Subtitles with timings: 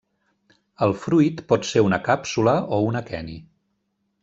[0.85, 3.39] El fruit pot ser una càpsula o un aqueni.